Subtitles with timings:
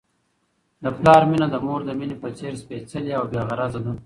[0.83, 3.91] د پلار مینه د مور د مینې په څېر سپیڅلې او بې غرضه ده.